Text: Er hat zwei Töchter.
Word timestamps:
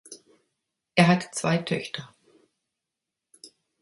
Er 0.95 1.07
hat 1.09 1.29
zwei 1.35 1.59
Töchter. 1.59 2.09